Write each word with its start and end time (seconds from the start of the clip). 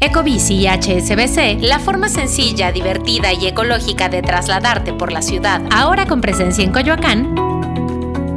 Ecobici 0.00 0.54
y 0.54 0.68
HSBC, 0.68 1.60
la 1.60 1.80
forma 1.80 2.08
sencilla, 2.08 2.70
divertida 2.70 3.32
y 3.32 3.48
ecológica 3.48 4.08
de 4.08 4.22
trasladarte 4.22 4.92
por 4.92 5.10
la 5.10 5.22
ciudad, 5.22 5.60
ahora 5.72 6.06
con 6.06 6.20
presencia 6.20 6.62
en 6.62 6.70
Coyoacán, 6.70 7.34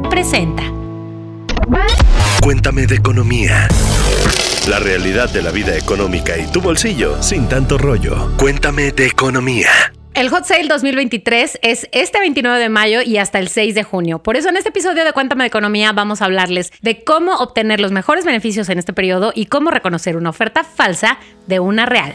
presenta. 0.10 0.64
Cuéntame 2.42 2.88
de 2.88 2.96
economía. 2.96 3.68
La 4.68 4.80
realidad 4.80 5.30
de 5.30 5.44
la 5.44 5.52
vida 5.52 5.78
económica 5.78 6.36
y 6.36 6.48
tu 6.48 6.62
bolsillo 6.62 7.22
sin 7.22 7.48
tanto 7.48 7.78
rollo. 7.78 8.36
Cuéntame 8.38 8.92
de 8.92 9.06
economía. 9.06 9.70
El 10.22 10.30
Hot 10.30 10.46
Sale 10.46 10.68
2023 10.68 11.58
es 11.64 11.90
este 11.92 12.20
29 12.20 12.60
de 12.60 12.70
mayo 12.70 13.00
y 13.04 13.18
hasta 13.18 13.40
el 13.40 13.48
6 13.48 13.74
de 13.74 13.82
junio. 13.82 14.22
Por 14.22 14.38
eso 14.38 14.50
en 14.50 14.58
este 14.58 14.70
episodio 14.70 15.04
de 15.04 15.14
Cuéntame 15.14 15.46
de 15.46 15.48
Economía 15.48 15.94
vamos 15.94 16.22
a 16.22 16.26
hablarles 16.26 16.72
de 16.84 17.04
cómo 17.04 17.38
obtener 17.38 17.80
los 17.80 17.92
mejores 17.92 18.24
beneficios 18.24 18.70
en 18.70 18.78
este 18.78 18.94
periodo 18.94 19.32
y 19.34 19.48
cómo 19.48 19.72
reconocer 19.72 20.18
una 20.18 20.30
oferta 20.30 20.64
falsa 20.64 21.18
de 21.48 21.60
una 21.60 21.88
real. 21.88 22.14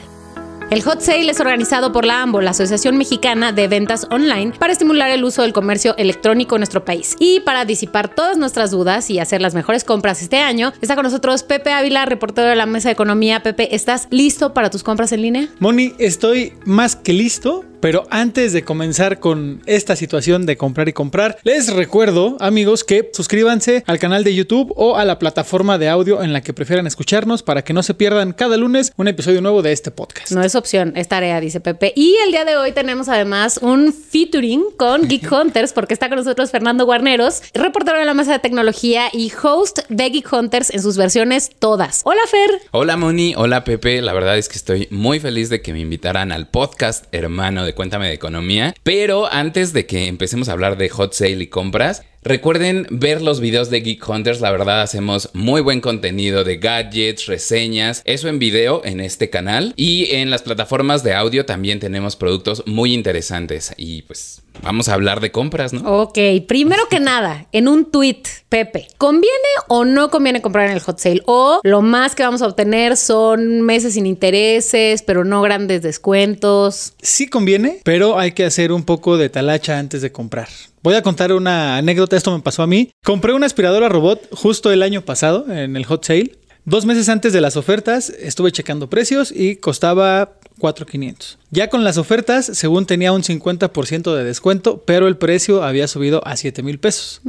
El 0.70 0.82
Hot 0.82 1.00
Sale 1.00 1.30
es 1.30 1.40
organizado 1.40 1.92
por 1.92 2.04
la 2.04 2.22
AMBO, 2.22 2.40
la 2.40 2.50
Asociación 2.50 2.96
Mexicana 2.96 3.52
de 3.52 3.68
Ventas 3.68 4.06
Online, 4.10 4.52
para 4.58 4.72
estimular 4.72 5.10
el 5.10 5.24
uso 5.24 5.42
del 5.42 5.52
comercio 5.52 5.96
electrónico 5.96 6.56
en 6.56 6.60
nuestro 6.60 6.84
país. 6.84 7.16
Y 7.20 7.40
para 7.40 7.64
disipar 7.64 8.12
todas 8.12 8.36
nuestras 8.36 8.72
dudas 8.72 9.08
y 9.10 9.20
hacer 9.20 9.40
las 9.40 9.54
mejores 9.54 9.84
compras 9.84 10.22
este 10.22 10.38
año, 10.38 10.72
está 10.80 10.94
con 10.96 11.04
nosotros 11.04 11.44
Pepe 11.44 11.72
Ávila, 11.72 12.04
reportero 12.04 12.48
de 12.48 12.56
la 12.56 12.66
Mesa 12.66 12.88
de 12.88 12.94
Economía. 12.94 13.44
Pepe, 13.44 13.76
¿estás 13.76 14.08
listo 14.10 14.54
para 14.54 14.70
tus 14.70 14.82
compras 14.82 15.12
en 15.12 15.22
línea? 15.22 15.48
Moni, 15.60 15.94
estoy 15.98 16.52
más 16.64 16.96
que 16.96 17.12
listo 17.12 17.64
pero 17.80 18.06
antes 18.10 18.52
de 18.52 18.62
comenzar 18.62 19.20
con 19.20 19.62
esta 19.66 19.96
situación 19.96 20.46
de 20.46 20.56
comprar 20.56 20.88
y 20.88 20.92
comprar, 20.92 21.38
les 21.44 21.72
recuerdo, 21.72 22.36
amigos, 22.40 22.84
que 22.84 23.10
suscríbanse 23.12 23.84
al 23.86 23.98
canal 23.98 24.24
de 24.24 24.34
YouTube 24.34 24.72
o 24.76 24.96
a 24.96 25.04
la 25.04 25.18
plataforma 25.18 25.78
de 25.78 25.88
audio 25.88 26.22
en 26.22 26.32
la 26.32 26.40
que 26.40 26.52
prefieran 26.52 26.86
escucharnos 26.86 27.42
para 27.42 27.62
que 27.62 27.72
no 27.72 27.82
se 27.82 27.94
pierdan 27.94 28.32
cada 28.32 28.56
lunes 28.56 28.92
un 28.96 29.08
episodio 29.08 29.40
nuevo 29.40 29.62
de 29.62 29.72
este 29.72 29.90
podcast. 29.90 30.32
No 30.32 30.42
es 30.42 30.54
opción, 30.54 30.92
es 30.96 31.08
tarea, 31.08 31.40
dice 31.40 31.60
Pepe. 31.60 31.92
Y 31.94 32.16
el 32.24 32.30
día 32.30 32.44
de 32.44 32.56
hoy 32.56 32.72
tenemos 32.72 33.08
además 33.08 33.58
un 33.62 33.92
featuring 33.92 34.64
con 34.76 35.06
Geek 35.08 35.30
Hunters, 35.32 35.72
porque 35.72 35.94
está 35.94 36.08
con 36.08 36.18
nosotros 36.18 36.50
Fernando 36.50 36.84
Guarneros, 36.84 37.42
reportero 37.54 37.98
de 37.98 38.04
la 38.04 38.14
mesa 38.14 38.32
de 38.32 38.38
tecnología 38.38 39.04
y 39.12 39.32
host 39.42 39.80
de 39.88 40.10
Geek 40.10 40.32
Hunters 40.32 40.70
en 40.70 40.82
sus 40.82 40.96
versiones 40.96 41.50
todas. 41.58 42.00
Hola, 42.04 42.22
Fer. 42.30 42.62
Hola, 42.70 42.96
Moni. 42.96 43.34
Hola, 43.36 43.64
Pepe. 43.64 44.00
La 44.02 44.12
verdad 44.12 44.38
es 44.38 44.48
que 44.48 44.56
estoy 44.56 44.88
muy 44.90 45.20
feliz 45.20 45.50
de 45.50 45.62
que 45.62 45.72
me 45.72 45.80
invitaran 45.80 46.32
al 46.32 46.48
podcast 46.48 47.04
hermano 47.12 47.65
de 47.66 47.74
Cuéntame 47.74 48.06
de 48.06 48.14
Economía. 48.14 48.74
Pero 48.82 49.30
antes 49.30 49.74
de 49.74 49.84
que 49.84 50.06
empecemos 50.06 50.48
a 50.48 50.52
hablar 50.52 50.78
de 50.78 50.88
hot 50.88 51.12
sale 51.12 51.42
y 51.42 51.46
compras, 51.48 52.02
Recuerden 52.26 52.88
ver 52.90 53.22
los 53.22 53.38
videos 53.38 53.70
de 53.70 53.82
Geek 53.82 54.08
Hunters, 54.08 54.40
la 54.40 54.50
verdad 54.50 54.82
hacemos 54.82 55.30
muy 55.32 55.60
buen 55.60 55.80
contenido 55.80 56.42
de 56.42 56.56
gadgets, 56.56 57.26
reseñas, 57.26 58.02
eso 58.04 58.28
en 58.28 58.40
video 58.40 58.84
en 58.84 58.98
este 58.98 59.30
canal. 59.30 59.72
Y 59.76 60.12
en 60.12 60.30
las 60.30 60.42
plataformas 60.42 61.04
de 61.04 61.14
audio 61.14 61.46
también 61.46 61.78
tenemos 61.78 62.16
productos 62.16 62.64
muy 62.66 62.94
interesantes. 62.94 63.72
Y 63.76 64.02
pues 64.02 64.42
vamos 64.62 64.88
a 64.88 64.94
hablar 64.94 65.20
de 65.20 65.32
compras, 65.32 65.72
¿no? 65.72 66.02
Ok, 66.02 66.18
primero 66.46 66.82
que 66.88 67.00
nada, 67.00 67.46
en 67.52 67.68
un 67.68 67.90
tweet, 67.90 68.22
Pepe, 68.48 68.88
¿conviene 68.98 69.26
o 69.68 69.84
no 69.84 70.10
conviene 70.10 70.42
comprar 70.42 70.66
en 70.66 70.72
el 70.72 70.80
hot 70.80 70.98
sale? 70.98 71.22
O 71.26 71.60
lo 71.62 71.82
más 71.82 72.14
que 72.14 72.22
vamos 72.22 72.42
a 72.42 72.46
obtener 72.46 72.96
son 72.96 73.62
meses 73.62 73.94
sin 73.94 74.06
intereses, 74.06 75.02
pero 75.02 75.24
no 75.24 75.42
grandes 75.42 75.82
descuentos. 75.82 76.94
Sí 77.00 77.28
conviene, 77.28 77.80
pero 77.84 78.18
hay 78.18 78.32
que 78.32 78.44
hacer 78.44 78.72
un 78.72 78.84
poco 78.84 79.16
de 79.16 79.28
talacha 79.28 79.78
antes 79.78 80.02
de 80.02 80.12
comprar. 80.12 80.48
Voy 80.82 80.94
a 80.94 81.02
contar 81.02 81.32
una 81.32 81.76
anécdota, 81.78 82.16
esto 82.16 82.36
me 82.36 82.42
pasó 82.42 82.62
a 82.62 82.66
mí. 82.66 82.90
Compré 83.04 83.32
una 83.32 83.46
aspiradora 83.46 83.88
robot 83.88 84.28
justo 84.32 84.70
el 84.70 84.82
año 84.82 85.02
pasado 85.02 85.50
en 85.52 85.76
el 85.76 85.84
hot 85.84 86.04
sale. 86.04 86.32
Dos 86.64 86.84
meses 86.84 87.08
antes 87.08 87.32
de 87.32 87.40
las 87.40 87.56
ofertas 87.56 88.10
estuve 88.10 88.50
checando 88.50 88.90
precios 88.90 89.32
y 89.32 89.56
costaba 89.56 90.32
4.500. 90.58 91.36
Ya 91.50 91.68
con 91.68 91.84
las 91.84 91.98
ofertas, 91.98 92.46
según 92.46 92.86
tenía 92.86 93.12
un 93.12 93.22
50% 93.22 94.14
de 94.14 94.24
descuento, 94.24 94.82
pero 94.86 95.08
el 95.08 95.16
precio 95.16 95.62
había 95.62 95.88
subido 95.88 96.26
a 96.26 96.36
7 96.36 96.62
mil 96.62 96.78
pesos. 96.78 97.20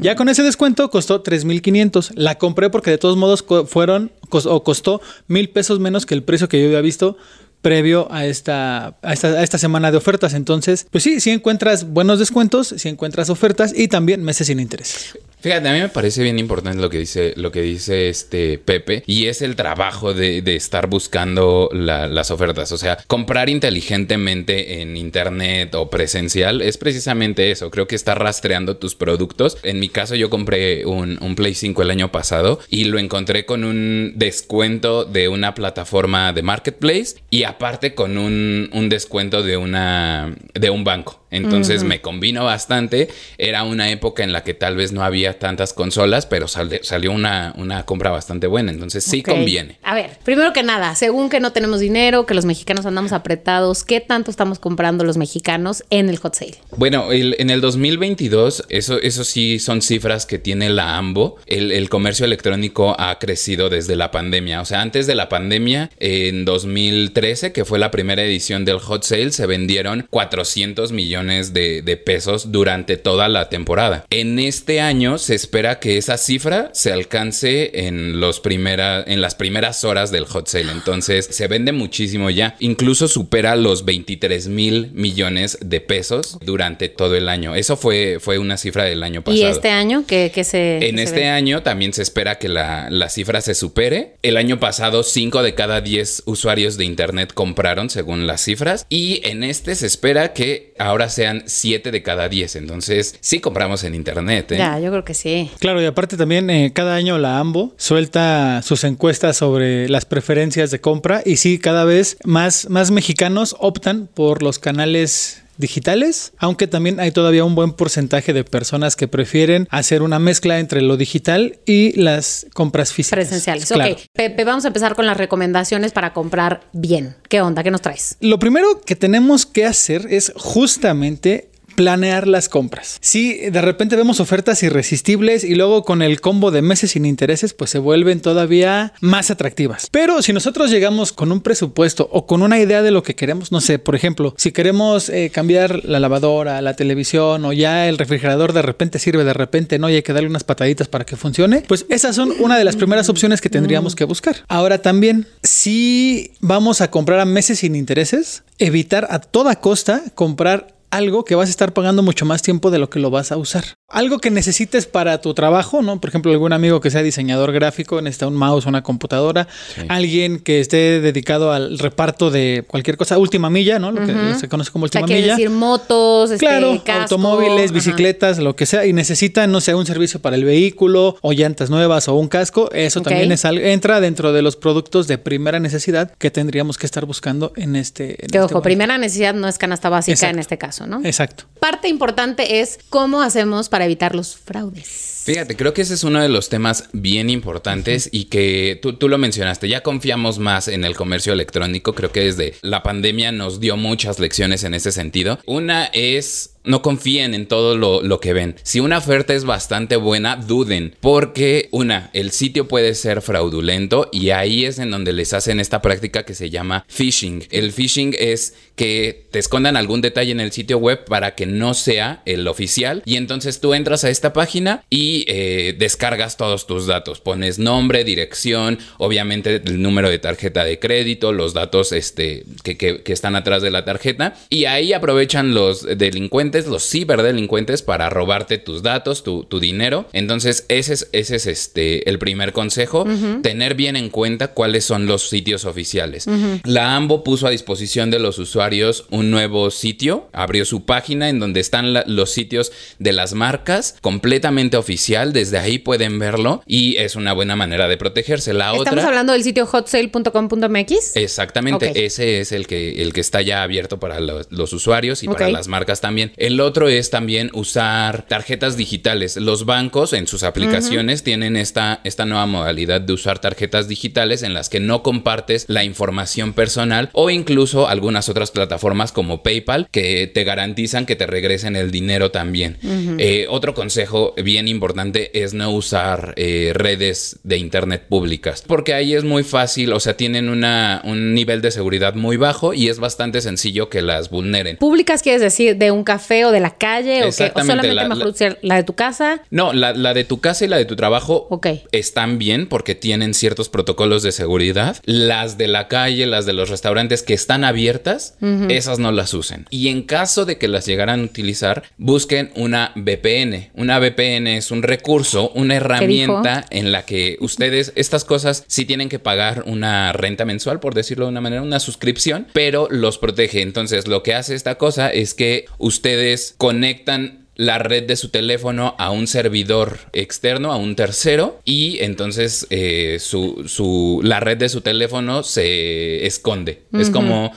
Ya 0.00 0.16
con 0.16 0.28
ese 0.28 0.42
descuento 0.42 0.90
costó 0.90 1.22
3.500. 1.22 2.12
La 2.14 2.36
compré 2.36 2.70
porque 2.70 2.90
de 2.90 2.98
todos 2.98 3.16
modos 3.16 3.44
fueron 3.66 4.12
o 4.30 4.64
costó 4.64 5.00
mil 5.26 5.50
pesos 5.50 5.80
menos 5.80 6.06
que 6.06 6.14
el 6.14 6.22
precio 6.22 6.48
que 6.48 6.60
yo 6.60 6.66
había 6.66 6.80
visto 6.80 7.16
previo 7.62 8.08
a 8.10 8.24
esta, 8.24 8.96
a 9.02 9.12
esta, 9.12 9.42
esta, 9.42 9.58
semana 9.58 9.90
de 9.90 9.98
ofertas. 9.98 10.34
Entonces, 10.34 10.86
pues 10.90 11.04
sí, 11.04 11.20
sí 11.20 11.30
encuentras 11.30 11.88
buenos 11.88 12.18
descuentos, 12.18 12.74
sí 12.76 12.88
encuentras 12.88 13.30
ofertas 13.30 13.72
y 13.76 13.88
también 13.88 14.24
meses 14.24 14.46
sin 14.46 14.60
interés. 14.60 15.18
Fíjate, 15.40 15.68
a 15.68 15.72
mí 15.72 15.80
me 15.80 15.88
parece 15.88 16.22
bien 16.22 16.38
importante 16.38 16.82
lo 16.82 16.90
que 16.90 16.98
dice, 16.98 17.32
lo 17.36 17.50
que 17.50 17.62
dice 17.62 18.10
este 18.10 18.58
Pepe, 18.58 19.02
y 19.06 19.26
es 19.26 19.40
el 19.40 19.56
trabajo 19.56 20.12
de, 20.12 20.42
estar 20.50 20.88
buscando 20.88 21.70
las 21.72 22.30
ofertas. 22.30 22.72
O 22.72 22.78
sea, 22.78 22.98
comprar 23.06 23.48
inteligentemente 23.48 24.82
en 24.82 24.96
internet 24.96 25.74
o 25.74 25.88
presencial 25.88 26.60
es 26.60 26.76
precisamente 26.76 27.50
eso. 27.50 27.70
Creo 27.70 27.86
que 27.86 27.94
está 27.94 28.14
rastreando 28.14 28.76
tus 28.76 28.94
productos. 28.94 29.56
En 29.62 29.80
mi 29.80 29.88
caso, 29.88 30.14
yo 30.14 30.28
compré 30.28 30.84
un, 30.84 31.18
un 31.22 31.34
Play 31.36 31.54
5 31.54 31.82
el 31.82 31.90
año 31.90 32.12
pasado 32.12 32.58
y 32.68 32.84
lo 32.84 32.98
encontré 32.98 33.46
con 33.46 33.64
un 33.64 34.12
descuento 34.16 35.04
de 35.04 35.28
una 35.28 35.54
plataforma 35.54 36.32
de 36.32 36.42
marketplace 36.42 37.16
y 37.30 37.44
aparte 37.44 37.94
con 37.94 38.18
un, 38.18 38.68
un 38.72 38.88
descuento 38.88 39.42
de 39.42 39.56
una 39.56 40.34
de 40.54 40.68
un 40.68 40.84
banco. 40.84 41.20
Entonces 41.30 41.84
me 41.84 42.00
combino 42.00 42.44
bastante. 42.44 43.08
Era 43.38 43.62
una 43.62 43.90
época 43.90 44.24
en 44.24 44.32
la 44.32 44.42
que 44.42 44.54
tal 44.54 44.76
vez 44.76 44.92
no 44.92 45.02
había 45.02 45.29
tantas 45.38 45.72
consolas, 45.72 46.26
pero 46.26 46.48
salió 46.48 47.12
una, 47.12 47.54
una, 47.56 47.84
compra 47.84 48.10
bastante 48.10 48.46
buena. 48.46 48.72
Entonces 48.72 49.04
sí 49.04 49.22
conviene. 49.22 49.78
A 49.82 49.94
ver, 49.94 50.18
primero 50.24 50.52
que 50.52 50.62
nada, 50.62 50.94
según 50.94 51.30
que 51.30 51.40
no 51.40 51.52
tenemos 51.52 51.80
dinero, 51.80 52.26
que 52.26 52.34
los 52.34 52.44
mexicanos 52.44 52.86
andamos 52.86 53.12
apretados, 53.12 53.84
¿qué 53.84 54.00
tanto 54.00 54.30
estamos 54.30 54.58
comprando 54.58 55.04
los 55.04 55.16
mexicanos 55.16 55.84
en 55.90 56.08
el 56.08 56.18
hot 56.18 56.34
sale? 56.34 56.56
Bueno, 56.76 57.12
en 57.12 57.50
el 57.50 57.60
2022, 57.60 58.64
eso, 58.68 59.00
eso 59.00 59.24
sí 59.24 59.58
son 59.58 59.82
cifras 59.82 60.26
que 60.26 60.38
tiene 60.38 60.70
la 60.70 60.96
AMBO. 60.96 61.36
El, 61.46 61.72
el 61.72 61.88
comercio 61.88 62.24
electrónico 62.24 62.94
ha 62.98 63.18
crecido 63.18 63.68
desde 63.68 63.96
la 63.96 64.10
pandemia. 64.10 64.60
O 64.60 64.64
sea, 64.64 64.80
antes 64.80 65.06
de 65.06 65.14
la 65.14 65.28
pandemia, 65.28 65.90
en 65.98 66.44
2013, 66.44 67.52
que 67.52 67.64
fue 67.64 67.78
la 67.78 67.90
primera 67.90 68.22
edición 68.22 68.64
del 68.64 68.78
hot 68.78 69.02
sale, 69.02 69.32
se 69.32 69.46
vendieron 69.46 70.06
400 70.10 70.92
millones 70.92 71.52
de, 71.52 72.00
pesos 72.04 72.52
durante 72.52 72.96
toda 72.96 73.28
la 73.28 73.48
temporada. 73.48 74.06
En 74.10 74.38
este 74.38 74.80
año 74.80 75.18
se 75.20 75.34
espera 75.34 75.78
que 75.78 75.96
esa 75.98 76.16
cifra 76.16 76.70
se 76.72 76.92
alcance 76.92 77.86
en, 77.86 78.20
los 78.20 78.40
primera, 78.40 79.02
en 79.06 79.20
las 79.20 79.34
primeras 79.34 79.84
horas 79.84 80.10
del 80.10 80.24
hot 80.24 80.48
sale. 80.48 80.72
Entonces 80.72 81.28
se 81.30 81.46
vende 81.48 81.72
muchísimo 81.72 82.30
ya. 82.30 82.56
Incluso 82.58 83.08
supera 83.08 83.56
los 83.56 83.84
23 83.84 84.48
mil 84.48 84.90
millones 84.92 85.58
de 85.60 85.80
pesos 85.80 86.38
durante 86.40 86.88
todo 86.88 87.16
el 87.16 87.28
año. 87.28 87.54
Eso 87.54 87.76
fue, 87.76 88.18
fue 88.20 88.38
una 88.38 88.56
cifra 88.56 88.84
del 88.84 89.02
año 89.02 89.22
pasado. 89.22 89.40
¿Y 89.40 89.44
este 89.46 89.70
año 89.70 90.04
que, 90.06 90.30
se... 90.44 90.88
En 90.88 90.98
este 90.98 91.28
año 91.28 91.62
también 91.62 91.92
se 91.92 92.02
espera 92.02 92.38
que 92.38 92.48
la, 92.48 92.88
la 92.90 93.08
cifra 93.08 93.40
se 93.40 93.54
supere. 93.54 94.16
El 94.22 94.36
año 94.36 94.58
pasado 94.58 95.02
5 95.02 95.42
de 95.42 95.54
cada 95.54 95.80
10 95.80 96.24
usuarios 96.26 96.76
de 96.76 96.84
Internet 96.84 97.32
compraron 97.34 97.90
según 97.90 98.26
las 98.26 98.42
cifras. 98.42 98.86
Y 98.88 99.20
en 99.24 99.44
este 99.44 99.74
se 99.74 99.86
espera 99.86 100.32
que 100.32 100.74
ahora 100.78 101.08
sean 101.08 101.44
7 101.46 101.90
de 101.90 102.02
cada 102.02 102.28
10. 102.28 102.56
Entonces, 102.56 103.16
sí 103.20 103.40
compramos 103.40 103.84
en 103.84 103.94
internet. 103.94 104.52
¿eh? 104.52 104.58
Ya, 104.58 104.78
yo 104.78 104.90
creo 104.90 105.04
que 105.04 105.09
sí. 105.14 105.50
Claro, 105.58 105.82
y 105.82 105.86
aparte 105.86 106.16
también 106.16 106.50
eh, 106.50 106.72
cada 106.74 106.94
año 106.94 107.18
la 107.18 107.38
AMBO 107.38 107.74
suelta 107.76 108.62
sus 108.62 108.84
encuestas 108.84 109.36
sobre 109.36 109.88
las 109.88 110.04
preferencias 110.04 110.70
de 110.70 110.80
compra 110.80 111.22
y 111.24 111.36
sí, 111.36 111.58
cada 111.58 111.84
vez 111.84 112.16
más, 112.24 112.68
más 112.68 112.90
mexicanos 112.90 113.56
optan 113.58 114.08
por 114.12 114.42
los 114.42 114.58
canales 114.58 115.42
digitales, 115.60 116.32
aunque 116.38 116.66
también 116.66 116.98
hay 116.98 117.12
todavía 117.12 117.44
un 117.44 117.54
buen 117.54 117.72
porcentaje 117.72 118.32
de 118.32 118.42
personas 118.42 118.96
que 118.96 119.06
prefieren 119.06 119.68
hacer 119.70 120.02
una 120.02 120.18
mezcla 120.18 120.58
entre 120.58 120.80
lo 120.80 120.96
digital 120.96 121.58
y 121.66 121.92
las 122.00 122.46
compras 122.52 122.92
físicas. 122.92 123.16
Presenciales. 123.16 123.70
Ok, 123.70 124.08
Pepe, 124.12 124.44
vamos 124.44 124.64
a 124.64 124.68
empezar 124.68 124.96
con 124.96 125.06
las 125.06 125.16
recomendaciones 125.16 125.92
para 125.92 126.12
comprar 126.12 126.62
bien. 126.72 127.14
¿Qué 127.28 127.40
onda? 127.42 127.62
¿Qué 127.62 127.70
nos 127.70 127.82
traes? 127.82 128.16
Lo 128.20 128.38
primero 128.38 128.80
que 128.80 128.96
tenemos 128.96 129.46
que 129.46 129.66
hacer 129.66 130.06
es 130.10 130.32
justamente 130.34 131.50
planear 131.80 132.28
las 132.28 132.50
compras. 132.50 132.98
Si 133.00 133.48
de 133.48 133.62
repente 133.62 133.96
vemos 133.96 134.20
ofertas 134.20 134.62
irresistibles 134.62 135.44
y 135.44 135.54
luego 135.54 135.82
con 135.82 136.02
el 136.02 136.20
combo 136.20 136.50
de 136.50 136.60
meses 136.60 136.90
sin 136.90 137.06
intereses, 137.06 137.54
pues 137.54 137.70
se 137.70 137.78
vuelven 137.78 138.20
todavía 138.20 138.92
más 139.00 139.30
atractivas. 139.30 139.88
Pero 139.90 140.20
si 140.20 140.34
nosotros 140.34 140.70
llegamos 140.70 141.14
con 141.14 141.32
un 141.32 141.40
presupuesto 141.40 142.06
o 142.12 142.26
con 142.26 142.42
una 142.42 142.58
idea 142.58 142.82
de 142.82 142.90
lo 142.90 143.02
que 143.02 143.14
queremos, 143.14 143.50
no 143.50 143.62
sé, 143.62 143.78
por 143.78 143.96
ejemplo, 143.96 144.34
si 144.36 144.52
queremos 144.52 145.08
eh, 145.08 145.30
cambiar 145.32 145.86
la 145.86 146.00
lavadora, 146.00 146.60
la 146.60 146.74
televisión 146.74 147.46
o 147.46 147.54
ya 147.54 147.88
el 147.88 147.96
refrigerador 147.96 148.52
de 148.52 148.60
repente 148.60 148.98
sirve, 148.98 149.24
de 149.24 149.32
repente 149.32 149.78
no 149.78 149.88
y 149.88 149.94
hay 149.94 150.02
que 150.02 150.12
darle 150.12 150.28
unas 150.28 150.44
pataditas 150.44 150.86
para 150.86 151.06
que 151.06 151.16
funcione, 151.16 151.62
pues 151.66 151.86
esas 151.88 152.14
son 152.14 152.34
una 152.40 152.58
de 152.58 152.64
las 152.64 152.76
primeras 152.76 153.08
opciones 153.08 153.40
que 153.40 153.48
tendríamos 153.48 153.96
que 153.96 154.04
buscar. 154.04 154.36
Ahora 154.48 154.82
también, 154.82 155.26
si 155.42 156.32
vamos 156.40 156.82
a 156.82 156.90
comprar 156.90 157.20
a 157.20 157.24
meses 157.24 157.60
sin 157.60 157.74
intereses, 157.74 158.42
evitar 158.58 159.06
a 159.08 159.20
toda 159.20 159.60
costa 159.60 160.02
comprar 160.14 160.78
algo 160.90 161.24
que 161.24 161.34
vas 161.34 161.48
a 161.48 161.50
estar 161.50 161.72
pagando 161.72 162.02
mucho 162.02 162.24
más 162.24 162.42
tiempo 162.42 162.70
de 162.70 162.78
lo 162.78 162.90
que 162.90 162.98
lo 162.98 163.10
vas 163.10 163.32
a 163.32 163.36
usar. 163.36 163.64
Algo 163.88 164.18
que 164.20 164.30
necesites 164.30 164.86
para 164.86 165.20
tu 165.20 165.34
trabajo, 165.34 165.82
¿no? 165.82 166.00
Por 166.00 166.08
ejemplo, 166.10 166.30
algún 166.32 166.52
amigo 166.52 166.80
que 166.80 166.90
sea 166.90 167.02
diseñador 167.02 167.52
gráfico 167.52 168.00
necesita 168.02 168.28
un 168.28 168.34
mouse, 168.36 168.66
una 168.66 168.82
computadora. 168.82 169.48
Alguien 169.88 170.38
que 170.38 170.60
esté 170.60 171.00
dedicado 171.00 171.52
al 171.52 171.78
reparto 171.78 172.30
de 172.30 172.64
cualquier 172.66 172.96
cosa, 172.96 173.18
última 173.18 173.50
milla, 173.50 173.78
¿no? 173.78 173.90
Lo 173.90 174.04
que 174.06 174.34
se 174.38 174.48
conoce 174.48 174.70
como 174.70 174.84
O 174.84 174.88
sea, 174.88 175.00
última 175.02 175.16
milla. 175.18 175.32
decir 175.34 175.50
motos, 175.50 176.30
este, 176.30 176.44
Claro, 176.46 176.80
casco, 176.84 177.02
automóviles, 177.16 177.64
ajá. 177.66 177.74
bicicletas, 177.74 178.38
lo 178.38 178.54
que 178.54 178.66
sea, 178.66 178.86
y 178.86 178.92
necesitan, 178.92 179.50
no 179.50 179.60
sé, 179.60 179.74
un 179.74 179.86
servicio 179.86 180.20
para 180.20 180.36
el 180.36 180.44
vehículo 180.44 181.16
o 181.20 181.32
llantas 181.32 181.70
nuevas 181.70 182.08
o 182.08 182.14
un 182.14 182.28
casco, 182.28 182.70
eso 182.72 183.00
también 183.02 183.32
es 183.32 183.44
algo, 183.44 183.64
entra 183.64 184.00
dentro 184.00 184.32
de 184.32 184.42
los 184.42 184.56
productos 184.56 185.08
de 185.08 185.18
primera 185.18 185.58
necesidad 185.60 186.12
que 186.18 186.30
tendríamos 186.30 186.78
que 186.78 186.86
estar 186.86 187.06
buscando 187.06 187.52
en 187.56 187.74
este. 187.76 188.10
en 188.10 188.16
Que 188.16 188.26
este 188.26 188.38
ojo, 188.38 188.48
momento. 188.48 188.62
primera 188.62 188.98
necesidad 188.98 189.34
no 189.34 189.48
es 189.48 189.58
canasta 189.58 189.88
básica 189.88 190.12
Exacto. 190.12 190.34
en 190.34 190.38
este 190.40 190.58
caso, 190.58 190.79
Exacto. 191.04 191.44
Parte 191.60 191.88
importante 191.88 192.60
es 192.60 192.78
cómo 192.88 193.22
hacemos 193.22 193.68
para 193.68 193.84
evitar 193.84 194.14
los 194.14 194.34
fraudes. 194.36 195.22
Fíjate, 195.24 195.54
creo 195.54 195.74
que 195.74 195.82
ese 195.82 195.92
es 195.94 196.02
uno 196.02 196.22
de 196.22 196.30
los 196.30 196.48
temas 196.48 196.88
bien 196.92 197.28
importantes 197.28 198.08
y 198.10 198.24
que 198.24 198.78
tú, 198.80 198.94
tú 198.94 199.08
lo 199.08 199.18
mencionaste, 199.18 199.68
ya 199.68 199.82
confiamos 199.82 200.38
más 200.38 200.66
en 200.66 200.82
el 200.84 200.96
comercio 200.96 201.34
electrónico, 201.34 201.94
creo 201.94 202.10
que 202.10 202.24
desde 202.24 202.54
la 202.62 202.82
pandemia 202.82 203.30
nos 203.30 203.60
dio 203.60 203.76
muchas 203.76 204.18
lecciones 204.18 204.64
en 204.64 204.72
ese 204.72 204.90
sentido. 204.92 205.38
Una 205.44 205.84
es... 205.84 206.54
No 206.62 206.82
confíen 206.82 207.32
en 207.32 207.46
todo 207.46 207.74
lo, 207.74 208.02
lo 208.02 208.20
que 208.20 208.34
ven. 208.34 208.54
Si 208.64 208.80
una 208.80 208.98
oferta 208.98 209.32
es 209.32 209.46
bastante 209.46 209.96
buena, 209.96 210.36
duden. 210.36 210.94
Porque, 211.00 211.70
una, 211.70 212.10
el 212.12 212.32
sitio 212.32 212.68
puede 212.68 212.94
ser 212.94 213.22
fraudulento 213.22 214.10
y 214.12 214.28
ahí 214.28 214.66
es 214.66 214.78
en 214.78 214.90
donde 214.90 215.14
les 215.14 215.32
hacen 215.32 215.58
esta 215.58 215.80
práctica 215.80 216.24
que 216.24 216.34
se 216.34 216.50
llama 216.50 216.84
phishing. 216.86 217.46
El 217.50 217.72
phishing 217.72 218.14
es 218.18 218.56
que 218.76 219.26
te 219.30 219.38
escondan 219.38 219.78
algún 219.78 220.02
detalle 220.02 220.32
en 220.32 220.40
el 220.40 220.52
sitio 220.52 220.76
web 220.76 221.06
para 221.06 221.34
que 221.34 221.46
no 221.58 221.74
sea 221.74 222.22
el 222.24 222.46
oficial. 222.48 223.02
Y 223.04 223.16
entonces 223.16 223.60
tú 223.60 223.74
entras 223.74 224.04
a 224.04 224.10
esta 224.10 224.32
página 224.32 224.82
y 224.90 225.24
eh, 225.28 225.74
descargas 225.78 226.36
todos 226.36 226.66
tus 226.66 226.86
datos. 226.86 227.20
Pones 227.20 227.58
nombre, 227.58 228.04
dirección, 228.04 228.78
obviamente 228.98 229.56
el 229.64 229.82
número 229.82 230.08
de 230.10 230.18
tarjeta 230.18 230.64
de 230.64 230.78
crédito, 230.78 231.32
los 231.32 231.54
datos 231.54 231.92
este, 231.92 232.44
que, 232.62 232.76
que- 232.76 233.02
que 233.02 233.12
están 233.12 233.36
atrás 233.36 233.62
de 233.62 233.70
la 233.70 233.84
tarjeta. 233.84 234.34
Y 234.50 234.64
ahí 234.66 234.92
aprovechan 234.92 235.54
los 235.54 235.82
delincuentes, 235.98 236.66
los 236.66 236.88
ciberdelincuentes, 236.88 237.82
para 237.82 238.08
robarte 238.10 238.58
tus 238.58 238.82
datos, 238.82 239.22
tu, 239.24 239.44
tu 239.44 239.58
dinero. 239.60 240.08
Entonces, 240.12 240.64
ese 240.68 240.92
es, 240.94 241.08
ese 241.12 241.36
es 241.36 241.46
este, 241.46 242.08
el 242.08 242.18
primer 242.18 242.52
consejo. 242.52 243.06
Tener 243.42 243.74
bien 243.74 243.96
en 243.96 244.10
cuenta 244.10 244.48
cuáles 244.48 244.84
son 244.84 245.06
los 245.06 245.28
sitios 245.28 245.64
oficiales. 245.64 246.26
La 246.64 246.94
AMBO 246.96 247.24
puso 247.24 247.46
a 247.46 247.50
disposición 247.50 248.10
de 248.10 248.18
los 248.18 248.38
usuarios 248.38 249.06
un 249.10 249.30
nuevo 249.30 249.70
sitio. 249.70 250.28
Abrió 250.32 250.64
su 250.64 250.84
página 250.84 251.28
en 251.28 251.39
donde 251.40 251.60
están 251.60 251.92
la- 251.92 252.04
los 252.06 252.30
sitios 252.30 252.72
de 252.98 253.12
las 253.12 253.32
marcas 253.34 253.96
completamente 254.00 254.76
oficial. 254.76 255.32
Desde 255.32 255.58
ahí 255.58 255.78
pueden 255.78 256.18
verlo 256.18 256.62
y 256.66 256.96
es 256.96 257.16
una 257.16 257.32
buena 257.32 257.56
manera 257.56 257.88
de 257.88 257.96
protegerse. 257.96 258.52
La 258.52 258.66
Estamos 258.72 258.88
otra... 258.92 259.06
hablando 259.08 259.32
del 259.32 259.42
sitio 259.42 259.66
hotsale.com.mx. 259.66 261.16
Exactamente, 261.16 262.04
ese 262.04 262.40
es 262.40 262.52
el 262.52 262.66
que, 262.66 263.02
el 263.02 263.12
que 263.12 263.20
está 263.20 263.42
ya 263.42 263.62
abierto 263.62 263.98
para 263.98 264.20
los, 264.20 264.46
los 264.50 264.72
usuarios 264.72 265.22
y 265.22 265.28
para 265.28 265.48
las 265.50 265.68
marcas 265.68 266.00
también. 266.00 266.32
El 266.36 266.60
otro 266.60 266.88
es 266.88 267.10
también 267.10 267.50
usar 267.54 268.26
tarjetas 268.28 268.76
digitales. 268.76 269.36
Los 269.36 269.64
bancos 269.64 270.12
en 270.12 270.26
sus 270.26 270.42
aplicaciones 270.42 271.22
tienen 271.22 271.56
esta, 271.56 272.00
esta 272.04 272.24
nueva 272.24 272.46
modalidad 272.46 273.00
de 273.00 273.12
usar 273.12 273.38
tarjetas 273.40 273.88
digitales 273.88 274.42
en 274.42 274.54
las 274.54 274.68
que 274.68 274.80
no 274.80 275.02
compartes 275.02 275.64
la 275.68 275.84
información 275.84 276.52
personal 276.52 277.10
o 277.12 277.30
incluso 277.30 277.88
algunas 277.88 278.28
otras 278.28 278.50
plataformas 278.50 279.12
como 279.12 279.42
PayPal 279.42 279.88
que 279.90 280.26
te 280.26 280.44
garantizan 280.44 281.06
que 281.06 281.16
te 281.16 281.26
regresen 281.30 281.76
el 281.76 281.90
dinero 281.90 282.30
también. 282.30 282.78
Eh, 283.18 283.46
otro 283.48 283.74
consejo 283.74 284.34
bien 284.42 284.68
importante 284.68 285.42
es 285.42 285.54
no 285.54 285.70
usar 285.70 286.34
eh, 286.36 286.72
redes 286.74 287.38
de 287.44 287.56
internet 287.58 288.04
públicas 288.08 288.64
porque 288.66 288.94
ahí 288.94 289.14
es 289.14 289.24
muy 289.24 289.42
fácil, 289.42 289.92
o 289.92 290.00
sea, 290.00 290.16
tienen 290.16 290.48
una, 290.48 291.00
un 291.04 291.34
nivel 291.34 291.62
de 291.62 291.70
seguridad 291.70 292.14
muy 292.14 292.36
bajo 292.36 292.74
y 292.74 292.88
es 292.88 292.98
bastante 292.98 293.40
sencillo 293.40 293.88
que 293.88 294.02
las 294.02 294.30
vulneren. 294.30 294.76
Públicas 294.76 295.22
quieres 295.22 295.40
decir 295.40 295.76
de 295.76 295.90
un 295.90 296.04
café 296.04 296.44
o 296.44 296.52
de 296.52 296.60
la 296.60 296.76
calle 296.76 297.22
o, 297.24 297.26
Exactamente, 297.28 297.72
solamente 297.72 297.94
la- 297.94 298.08
mejor 298.08 298.24
la- 298.26 298.30
usar 298.30 298.58
la 298.62 298.76
de 298.76 298.82
tu 298.84 298.94
casa. 298.94 299.42
No, 299.50 299.72
la, 299.72 299.92
la 299.92 300.14
de 300.14 300.24
tu 300.24 300.40
casa 300.40 300.64
y 300.64 300.68
la 300.68 300.76
de 300.76 300.84
tu 300.84 300.96
trabajo 300.96 301.48
están 301.92 302.38
bien 302.38 302.66
porque 302.66 302.94
tienen 302.94 303.34
ciertos 303.34 303.68
protocolos 303.68 304.22
de 304.22 304.32
seguridad. 304.32 304.96
Las 305.04 305.58
de 305.58 305.68
la 305.68 305.88
calle, 305.88 306.26
las 306.26 306.46
de 306.46 306.52
los 306.52 306.70
restaurantes 306.70 307.22
que 307.22 307.34
están 307.34 307.64
abiertas, 307.64 308.34
esas 308.68 308.98
no 308.98 309.12
las 309.12 309.34
usen. 309.34 309.66
Y 309.70 309.88
en 309.88 310.02
caso 310.02 310.44
de 310.44 310.58
que 310.58 310.68
las 310.68 310.86
llegaran 310.86 311.19
utilizar, 311.24 311.82
busquen 311.98 312.50
una 312.56 312.92
VPN. 312.96 313.70
Una 313.74 313.98
VPN 313.98 314.46
es 314.48 314.70
un 314.70 314.82
recurso, 314.82 315.50
una 315.54 315.76
herramienta 315.76 316.64
en 316.70 316.92
la 316.92 317.04
que 317.04 317.36
ustedes, 317.40 317.92
estas 317.96 318.24
cosas 318.24 318.64
sí 318.66 318.84
tienen 318.84 319.08
que 319.08 319.18
pagar 319.18 319.64
una 319.66 320.12
renta 320.12 320.44
mensual, 320.44 320.80
por 320.80 320.94
decirlo 320.94 321.26
de 321.26 321.30
una 321.30 321.40
manera, 321.40 321.62
una 321.62 321.80
suscripción, 321.80 322.46
pero 322.52 322.88
los 322.90 323.18
protege. 323.18 323.62
Entonces, 323.62 324.06
lo 324.06 324.22
que 324.22 324.34
hace 324.34 324.54
esta 324.54 324.76
cosa 324.76 325.10
es 325.10 325.34
que 325.34 325.66
ustedes 325.78 326.54
conectan 326.56 327.39
la 327.60 327.78
red 327.78 328.04
de 328.04 328.16
su 328.16 328.30
teléfono 328.30 328.94
a 328.98 329.10
un 329.10 329.26
servidor 329.26 329.98
externo, 330.14 330.72
a 330.72 330.76
un 330.76 330.96
tercero, 330.96 331.60
y 331.64 331.98
entonces 332.00 332.66
eh, 332.70 333.18
su, 333.20 333.64
su- 333.68 334.20
la 334.22 334.40
red 334.40 334.56
de 334.56 334.68
su 334.70 334.80
teléfono 334.80 335.42
se 335.42 336.24
esconde. 336.26 336.82
Es 336.92 337.10
como 337.10 337.52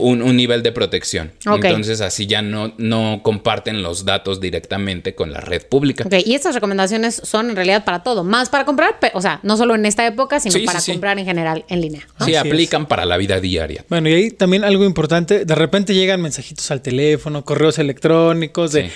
un, 0.00 0.22
un 0.22 0.36
nivel 0.36 0.62
de 0.62 0.72
protección. 0.72 1.30
Entonces 1.68 2.00
así 2.00 2.26
ya 2.26 2.42
no, 2.42 2.74
no 2.78 3.20
comparten 3.22 3.82
los 3.82 4.04
datos 4.04 4.40
directamente 4.40 5.14
con 5.14 5.32
la 5.32 5.40
red 5.40 5.62
pública. 5.66 6.04
Ok, 6.06 6.14
y 6.26 6.34
estas 6.34 6.54
recomendaciones 6.54 7.20
son 7.24 7.50
en 7.50 7.56
realidad 7.56 7.84
para 7.84 8.02
todo, 8.02 8.24
más 8.24 8.48
para 8.48 8.64
comprar, 8.64 8.96
o 9.14 9.20
sea, 9.22 9.38
no 9.44 9.56
solo 9.56 9.74
en 9.76 9.86
esta 9.86 10.06
época, 10.06 10.40
sino 10.40 10.52
Sí, 10.52 10.60
sí, 10.60 10.66
para 10.66 10.80
sí. 10.80 10.92
comprar 10.92 11.18
en 11.18 11.24
general 11.26 11.64
en 11.68 11.80
línea. 11.80 12.00
Sí, 12.18 12.34
Así 12.34 12.36
aplican 12.36 12.86
para 12.86 13.04
la 13.04 13.16
vida 13.16 13.40
diaria. 13.40 13.84
Bueno, 13.88 14.08
y 14.08 14.14
ahí 14.14 14.30
también 14.30 14.64
algo 14.64 14.84
importante, 14.84 15.44
de 15.44 15.54
repente 15.54 15.94
llegan 15.94 16.20
mensajitos 16.20 16.70
al 16.70 16.82
teléfono, 16.82 17.44
correos 17.44 17.78
electrónicos 17.78 18.72
de 18.72 18.84
Sí. 18.84 18.90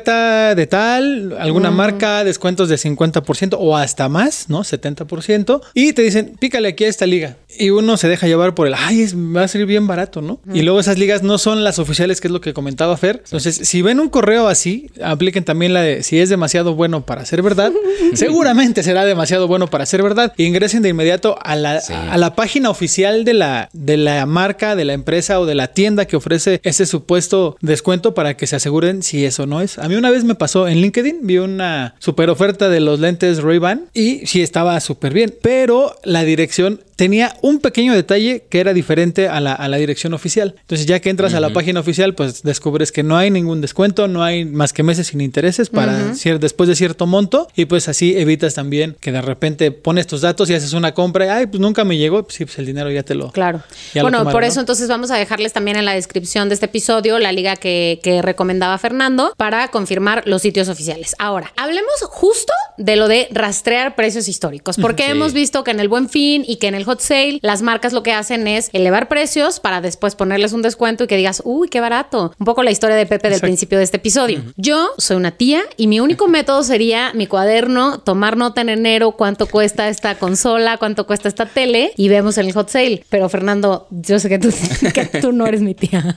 Oferta 0.00 0.54
de 0.54 0.66
tal, 0.66 1.36
alguna 1.38 1.70
marca, 1.70 2.24
descuentos 2.24 2.68
de 2.68 2.76
50% 2.76 3.56
o 3.58 3.76
hasta 3.76 4.08
más, 4.08 4.46
¿no? 4.48 4.60
70%. 4.64 5.60
Y 5.74 5.92
te 5.92 6.02
dicen, 6.02 6.36
pícale 6.38 6.68
aquí 6.68 6.84
a 6.84 6.88
esta 6.88 7.06
liga. 7.06 7.36
Y 7.58 7.70
uno 7.70 7.96
se 7.96 8.08
deja 8.08 8.26
llevar 8.26 8.54
por 8.54 8.66
el, 8.66 8.74
ay, 8.74 9.02
es, 9.02 9.14
va 9.14 9.42
a 9.44 9.48
ser 9.48 9.66
bien 9.66 9.86
barato, 9.86 10.22
¿no? 10.22 10.40
Y 10.52 10.62
luego 10.62 10.80
esas 10.80 10.98
ligas 10.98 11.22
no 11.22 11.36
son 11.38 11.64
las 11.64 11.78
oficiales, 11.78 12.20
que 12.20 12.28
es 12.28 12.32
lo 12.32 12.40
que 12.40 12.54
comentaba 12.54 12.96
Fer. 12.96 13.20
Entonces, 13.24 13.56
si 13.56 13.82
ven 13.82 14.00
un 14.00 14.08
correo 14.08 14.48
así, 14.48 14.90
apliquen 15.02 15.44
también 15.44 15.74
la 15.74 15.82
de, 15.82 16.02
si 16.02 16.18
es 16.18 16.28
demasiado 16.30 16.74
bueno 16.74 17.04
para 17.04 17.24
ser 17.26 17.42
verdad, 17.42 17.72
seguramente 18.14 18.82
será 18.82 19.04
demasiado 19.04 19.46
bueno 19.48 19.68
para 19.68 19.84
ser 19.86 20.02
verdad. 20.02 20.32
Ingresen 20.36 20.82
de 20.82 20.88
inmediato 20.88 21.36
a 21.42 21.56
la, 21.56 21.80
Sí. 21.80 21.92
a 21.94 22.16
la 22.18 22.34
página 22.34 22.70
oficial 22.70 23.24
de 23.24 23.34
la, 23.34 23.68
de 23.72 23.96
la 23.96 24.26
marca, 24.26 24.76
de 24.76 24.84
la 24.84 24.92
empresa 24.92 25.40
o 25.40 25.46
de 25.46 25.54
la 25.54 25.68
tienda 25.68 26.04
que 26.06 26.16
ofrece 26.16 26.60
ese 26.62 26.86
supuesto 26.86 27.56
descuento 27.60 28.14
para 28.14 28.36
que 28.36 28.46
se 28.46 28.56
aseguren 28.56 29.02
si 29.02 29.24
eso 29.24 29.46
no 29.46 29.60
es. 29.60 29.78
A 29.78 29.88
mí 29.90 29.96
una 29.96 30.10
vez 30.10 30.24
me 30.24 30.34
pasó 30.34 30.68
en 30.68 30.80
LinkedIn, 30.80 31.18
vi 31.22 31.38
una 31.38 31.94
super 31.98 32.30
oferta 32.30 32.68
de 32.68 32.80
los 32.80 33.00
lentes 33.00 33.42
Ray-Ban 33.42 33.86
y 33.92 34.26
sí 34.26 34.40
estaba 34.40 34.78
súper 34.80 35.12
bien, 35.12 35.34
pero 35.42 35.96
la 36.04 36.22
dirección 36.22 36.80
tenía 37.00 37.34
un 37.40 37.60
pequeño 37.60 37.94
detalle 37.94 38.44
que 38.50 38.60
era 38.60 38.74
diferente 38.74 39.26
a 39.26 39.40
la, 39.40 39.54
a 39.54 39.68
la 39.68 39.78
dirección 39.78 40.12
oficial. 40.12 40.54
Entonces 40.60 40.86
ya 40.86 41.00
que 41.00 41.08
entras 41.08 41.32
a 41.32 41.40
la 41.40 41.48
página 41.50 41.80
oficial, 41.80 42.14
pues 42.14 42.42
descubres 42.42 42.92
que 42.92 43.02
no 43.02 43.16
hay 43.16 43.30
ningún 43.30 43.62
descuento, 43.62 44.06
no 44.06 44.22
hay 44.22 44.44
más 44.44 44.74
que 44.74 44.82
meses 44.82 45.06
sin 45.06 45.22
intereses 45.22 45.70
para 45.70 46.12
cier- 46.12 46.38
después 46.38 46.68
de 46.68 46.76
cierto 46.76 47.06
monto 47.06 47.48
y 47.56 47.64
pues 47.64 47.88
así 47.88 48.18
evitas 48.18 48.52
también 48.52 48.98
que 49.00 49.12
de 49.12 49.22
repente 49.22 49.70
pones 49.72 50.06
tus 50.06 50.20
datos 50.20 50.50
y 50.50 50.54
haces 50.54 50.74
una 50.74 50.92
compra 50.92 51.24
y 51.24 51.28
ay, 51.30 51.46
pues 51.46 51.58
nunca 51.58 51.84
me 51.84 51.96
llegó, 51.96 52.22
pues 52.22 52.34
sí, 52.34 52.44
pues 52.44 52.58
el 52.58 52.66
dinero 52.66 52.90
ya 52.90 53.02
te 53.02 53.14
lo... 53.14 53.32
Claro. 53.32 53.62
Ya 53.94 54.02
lo 54.02 54.04
bueno, 54.04 54.18
tomaron, 54.18 54.32
por 54.34 54.42
¿no? 54.42 54.48
eso 54.48 54.60
entonces 54.60 54.86
vamos 54.86 55.10
a 55.10 55.16
dejarles 55.16 55.54
también 55.54 55.78
en 55.78 55.86
la 55.86 55.94
descripción 55.94 56.50
de 56.50 56.54
este 56.54 56.66
episodio 56.66 57.18
la 57.18 57.32
liga 57.32 57.56
que, 57.56 57.98
que 58.02 58.20
recomendaba 58.20 58.76
Fernando 58.76 59.32
para 59.38 59.68
confirmar 59.68 60.24
los 60.26 60.42
sitios 60.42 60.68
oficiales. 60.68 61.16
Ahora, 61.18 61.50
hablemos 61.56 61.94
justo 62.10 62.52
de 62.76 62.96
lo 62.96 63.08
de 63.08 63.28
rastrear 63.30 63.94
precios 63.96 64.28
históricos, 64.28 64.76
porque 64.76 65.04
Sí. 65.06 65.10
hemos 65.12 65.32
visto 65.32 65.64
que 65.64 65.70
en 65.70 65.80
el 65.80 65.88
Buen 65.88 66.10
Fin 66.10 66.44
y 66.46 66.56
que 66.56 66.66
en 66.68 66.74
el 66.74 66.84
Hot 66.90 67.00
Sale 67.00 67.38
las 67.42 67.62
marcas 67.62 67.92
lo 67.92 68.02
que 68.02 68.12
hacen 68.12 68.48
es 68.48 68.68
elevar 68.72 69.06
precios 69.06 69.60
para 69.60 69.80
después 69.80 70.16
ponerles 70.16 70.52
un 70.52 70.62
descuento 70.62 71.04
y 71.04 71.06
que 71.06 71.16
digas, 71.16 71.40
uy, 71.44 71.68
qué 71.68 71.80
barato. 71.80 72.34
Un 72.38 72.46
poco 72.46 72.64
la 72.64 72.72
historia 72.72 72.96
de 72.96 73.06
Pepe 73.06 73.28
del 73.28 73.34
Exacto. 73.34 73.46
principio 73.46 73.78
de 73.78 73.84
este 73.84 73.98
episodio. 73.98 74.42
Yo 74.56 74.90
soy 74.98 75.16
una 75.16 75.30
tía 75.30 75.62
y 75.76 75.86
mi 75.86 76.00
único 76.00 76.26
método 76.26 76.64
sería 76.64 77.12
mi 77.14 77.28
cuaderno, 77.28 78.00
tomar 78.00 78.36
nota 78.36 78.60
en 78.60 78.70
enero 78.70 79.12
cuánto 79.12 79.46
cuesta 79.46 79.88
esta 79.88 80.16
consola, 80.16 80.78
cuánto 80.78 81.06
cuesta 81.06 81.28
esta 81.28 81.46
tele 81.46 81.92
y 81.96 82.08
vemos 82.08 82.38
en 82.38 82.46
el 82.46 82.52
hot 82.52 82.68
sale. 82.70 83.04
Pero 83.08 83.28
Fernando, 83.28 83.86
yo 83.90 84.18
sé 84.18 84.28
que 84.28 84.40
tú, 84.40 84.50
que 84.92 85.06
tú 85.20 85.32
no 85.32 85.46
eres 85.46 85.60
mi 85.60 85.74
tía. 85.74 86.16